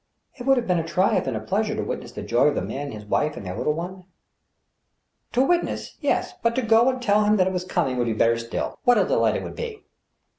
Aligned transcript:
It 0.39 0.47
would 0.47 0.57
have 0.57 0.65
been 0.65 0.79
a 0.79 0.83
triumph 0.87 1.27
and 1.27 1.37
a 1.37 1.39
pleasure 1.39 1.75
to 1.75 1.83
witness 1.83 2.11
the 2.11 2.23
joy 2.23 2.47
of 2.47 2.55
the 2.55 2.63
man 2.63 2.85
and 2.85 2.93
his 2.95 3.05
wife 3.05 3.37
and 3.37 3.45
their 3.45 3.55
little 3.55 3.75
one. 3.75 4.05
To 5.33 5.43
witness?— 5.43 5.97
^yes, 6.03 6.31
but 6.41 6.55
to 6.55 6.63
go 6.63 6.89
and 6.89 6.99
tell 6.99 7.21
them 7.23 7.39
it 7.39 7.53
was 7.53 7.65
coming 7.65 7.97
would 7.97 8.07
be 8.07 8.13
better 8.13 8.39
still. 8.39 8.79
What 8.83 8.97
a 8.97 9.05
delight 9.05 9.35
it 9.35 9.43
would 9.43 9.55
be 9.55 9.83